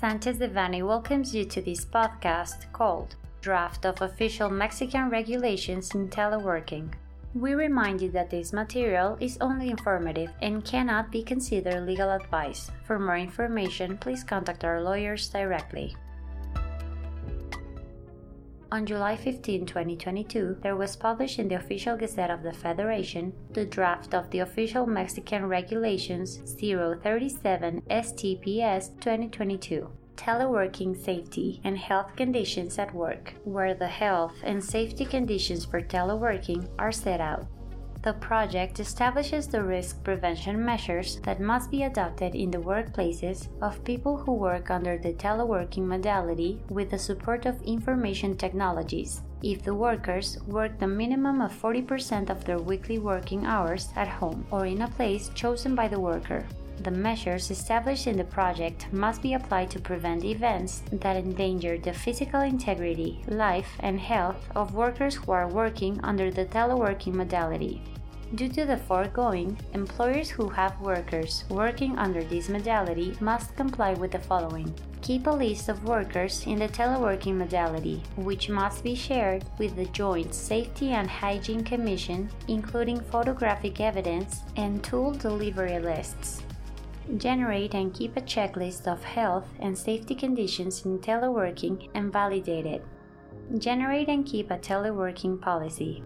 Sanchez 0.00 0.38
Devanny 0.38 0.82
welcomes 0.82 1.34
you 1.34 1.44
to 1.44 1.60
this 1.60 1.84
podcast 1.84 2.72
called 2.72 3.16
Draft 3.42 3.84
of 3.84 4.00
Official 4.00 4.48
Mexican 4.48 5.10
Regulations 5.10 5.94
in 5.94 6.08
Teleworking. 6.08 6.90
We 7.34 7.52
remind 7.52 8.00
you 8.00 8.10
that 8.12 8.30
this 8.30 8.54
material 8.54 9.18
is 9.20 9.36
only 9.42 9.68
informative 9.68 10.32
and 10.40 10.64
cannot 10.64 11.12
be 11.12 11.22
considered 11.22 11.84
legal 11.84 12.08
advice. 12.08 12.70
For 12.86 12.98
more 12.98 13.18
information, 13.18 13.98
please 13.98 14.24
contact 14.24 14.64
our 14.64 14.80
lawyers 14.82 15.28
directly. 15.28 15.94
On 18.72 18.86
July 18.86 19.16
15, 19.16 19.66
2022, 19.66 20.58
there 20.62 20.76
was 20.76 20.94
published 20.94 21.40
in 21.40 21.48
the 21.48 21.56
Official 21.56 21.96
Gazette 21.96 22.30
of 22.30 22.44
the 22.44 22.52
Federation 22.52 23.32
the 23.52 23.64
draft 23.64 24.14
of 24.14 24.30
the 24.30 24.38
official 24.38 24.86
Mexican 24.86 25.46
Regulations 25.46 26.38
037 26.56 27.82
STPS 27.90 28.90
2022 29.00 29.90
teleworking 30.20 30.94
safety 30.94 31.62
and 31.64 31.78
health 31.78 32.14
conditions 32.14 32.78
at 32.78 32.94
work, 32.94 33.32
where 33.44 33.72
the 33.72 33.88
health 33.88 34.34
and 34.42 34.62
safety 34.62 35.06
conditions 35.06 35.64
for 35.64 35.80
teleworking 35.80 36.68
are 36.78 36.92
set 36.92 37.22
out. 37.22 37.46
The 38.02 38.12
project 38.14 38.80
establishes 38.80 39.46
the 39.46 39.62
risk 39.62 40.02
prevention 40.04 40.62
measures 40.62 41.20
that 41.24 41.40
must 41.40 41.70
be 41.70 41.84
adopted 41.84 42.34
in 42.34 42.50
the 42.50 42.58
workplaces 42.58 43.48
of 43.62 43.84
people 43.84 44.16
who 44.18 44.32
work 44.32 44.70
under 44.70 44.98
the 44.98 45.12
teleworking 45.12 45.84
modality 45.84 46.62
with 46.68 46.90
the 46.90 46.98
support 46.98 47.46
of 47.46 47.60
information 47.62 48.36
technologies, 48.36 49.22
if 49.42 49.62
the 49.62 49.74
workers 49.74 50.38
work 50.46 50.78
the 50.78 50.86
minimum 50.86 51.40
of 51.40 51.52
40% 51.52 52.28
of 52.30 52.44
their 52.44 52.58
weekly 52.58 52.98
working 52.98 53.46
hours 53.46 53.88
at 53.96 54.08
home 54.08 54.46
or 54.50 54.66
in 54.66 54.82
a 54.82 54.88
place 54.88 55.30
chosen 55.34 55.74
by 55.74 55.88
the 55.88 56.00
worker. 56.00 56.44
The 56.82 56.90
measures 56.90 57.50
established 57.50 58.06
in 58.06 58.16
the 58.16 58.24
project 58.24 58.90
must 58.90 59.20
be 59.20 59.34
applied 59.34 59.70
to 59.72 59.80
prevent 59.80 60.24
events 60.24 60.82
that 60.90 61.16
endanger 61.16 61.76
the 61.76 61.92
physical 61.92 62.40
integrity, 62.40 63.22
life, 63.28 63.76
and 63.80 64.00
health 64.00 64.48
of 64.56 64.72
workers 64.72 65.16
who 65.16 65.32
are 65.32 65.46
working 65.46 66.00
under 66.02 66.30
the 66.30 66.46
teleworking 66.46 67.12
modality. 67.12 67.82
Due 68.34 68.48
to 68.48 68.64
the 68.64 68.78
foregoing, 68.78 69.58
employers 69.74 70.30
who 70.30 70.48
have 70.48 70.80
workers 70.80 71.44
working 71.50 71.98
under 71.98 72.24
this 72.24 72.48
modality 72.48 73.14
must 73.20 73.54
comply 73.56 73.92
with 73.94 74.12
the 74.12 74.18
following. 74.18 74.72
Keep 75.02 75.26
a 75.26 75.30
list 75.30 75.68
of 75.68 75.84
workers 75.84 76.46
in 76.46 76.60
the 76.60 76.68
teleworking 76.68 77.34
modality, 77.34 78.02
which 78.16 78.48
must 78.48 78.82
be 78.82 78.94
shared 78.94 79.44
with 79.58 79.76
the 79.76 79.86
Joint 79.86 80.32
Safety 80.32 80.90
and 80.90 81.10
Hygiene 81.10 81.64
Commission, 81.64 82.30
including 82.48 83.00
photographic 83.00 83.80
evidence 83.80 84.44
and 84.56 84.82
tool 84.82 85.10
delivery 85.10 85.78
lists. 85.78 86.42
Generate 87.16 87.74
and 87.74 87.92
keep 87.92 88.16
a 88.16 88.20
checklist 88.20 88.86
of 88.86 89.02
health 89.02 89.48
and 89.58 89.76
safety 89.76 90.14
conditions 90.14 90.84
in 90.84 90.98
teleworking 91.00 91.88
and 91.94 92.12
validate 92.12 92.66
it. 92.66 92.84
Generate 93.58 94.08
and 94.08 94.24
keep 94.24 94.50
a 94.50 94.58
teleworking 94.58 95.40
policy. 95.40 96.04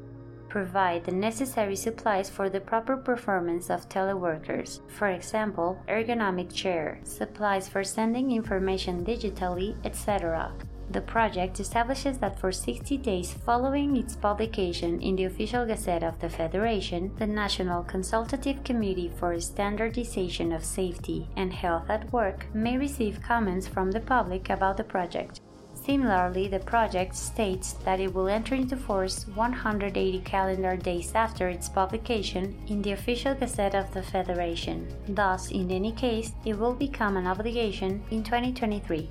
Provide 0.49 1.05
the 1.05 1.13
necessary 1.13 1.77
supplies 1.77 2.31
for 2.31 2.49
the 2.49 2.61
proper 2.61 2.97
performance 2.97 3.71
of 3.71 3.89
teleworkers, 3.89 4.81
for 4.89 5.09
example, 5.09 5.79
ergonomic 5.89 6.53
chair, 6.53 7.01
supplies 7.03 7.69
for 7.69 7.85
sending 7.85 8.31
information 8.31 9.05
digitally, 9.05 9.77
etc. 9.85 10.53
The 10.91 11.01
project 11.01 11.59
establishes 11.61 12.19
that 12.19 12.39
for 12.39 12.53
60 12.53 12.99
days 12.99 13.33
following 13.33 13.97
its 13.97 14.15
publication 14.15 15.01
in 15.01 15.17
the 15.17 15.25
official 15.25 15.67
Gazette 15.67 16.05
of 16.05 16.21
the 16.21 16.29
Federation, 16.29 17.15
the 17.17 17.27
National 17.27 17.83
Consultative 17.83 18.63
Committee 18.65 19.11
for 19.19 19.39
Standardization 19.41 20.53
of 20.53 20.65
Safety 20.65 21.29
and 21.37 21.53
Health 21.53 21.89
at 21.89 22.13
Work 22.13 22.47
may 22.55 22.77
receive 22.77 23.23
comments 23.23 23.67
from 23.67 23.91
the 23.91 24.01
public 24.01 24.51
about 24.51 24.77
the 24.77 24.85
project. 24.85 25.41
Similarly, 25.75 26.49
the 26.49 26.61
project 26.61 27.15
states 27.15 27.75
that 27.85 28.01
it 28.01 28.15
will 28.15 28.29
enter 28.29 28.55
into 28.55 28.77
force 28.77 29.27
180 29.35 30.20
calendar 30.20 30.77
days 30.77 31.13
after 31.14 31.48
its 31.48 31.69
publication 31.69 32.57
in 32.69 32.81
the 32.81 32.92
official 32.92 33.35
Gazette 33.35 33.75
of 33.75 33.92
the 33.92 34.03
Federation. 34.03 34.87
Thus, 35.08 35.51
in 35.51 35.70
any 35.70 35.92
case, 35.92 36.33
it 36.45 36.58
will 36.58 36.75
become 36.75 37.17
an 37.17 37.27
obligation 37.27 38.03
in 38.11 38.23
2023. 38.23 39.11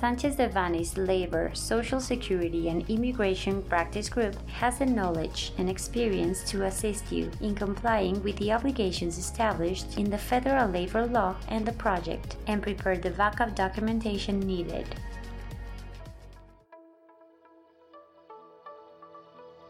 Sanchez 0.00 0.36
Devanny's 0.36 0.96
Labor, 0.96 1.50
Social 1.52 2.00
Security, 2.00 2.70
and 2.70 2.88
Immigration 2.88 3.60
Practice 3.60 4.08
Group 4.08 4.34
has 4.48 4.78
the 4.78 4.86
knowledge 4.86 5.52
and 5.58 5.68
experience 5.68 6.42
to 6.44 6.64
assist 6.64 7.12
you 7.12 7.30
in 7.42 7.54
complying 7.54 8.22
with 8.22 8.34
the 8.36 8.50
obligations 8.50 9.18
established 9.18 9.98
in 9.98 10.08
the 10.08 10.16
federal 10.16 10.70
labor 10.70 11.04
law 11.04 11.36
and 11.48 11.66
the 11.66 11.72
project, 11.72 12.36
and 12.46 12.62
prepare 12.62 12.96
the 12.96 13.10
backup 13.10 13.54
documentation 13.54 14.40
needed. 14.40 14.86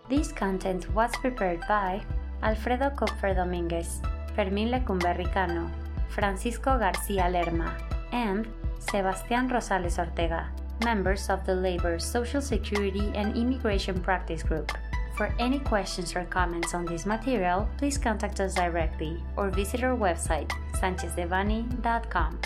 This 0.08 0.30
content 0.30 0.88
was 0.94 1.10
prepared 1.16 1.66
by 1.66 2.04
Alfredo 2.44 2.90
Kupfer 2.90 3.34
Dominguez, 3.34 4.00
Fermín 4.36 4.70
Lecumberri 4.70 5.26
Cano, 5.32 5.68
Francisco 6.08 6.78
García 6.78 7.26
Lerma, 7.32 7.76
and 8.12 8.46
Sebastián 8.80 9.50
Rosales 9.50 9.98
Ortega, 9.98 10.48
members 10.84 11.28
of 11.28 11.44
the 11.44 11.54
Labor, 11.54 11.98
Social 11.98 12.40
Security, 12.40 13.12
and 13.14 13.36
Immigration 13.36 14.00
Practice 14.00 14.42
Group. 14.42 14.72
For 15.16 15.34
any 15.38 15.58
questions 15.60 16.16
or 16.16 16.24
comments 16.24 16.72
on 16.72 16.86
this 16.86 17.04
material, 17.04 17.68
please 17.76 17.98
contact 17.98 18.40
us 18.40 18.54
directly 18.54 19.22
or 19.36 19.50
visit 19.50 19.84
our 19.84 19.96
website, 19.96 20.50
sanchezdevanny.com. 20.80 22.40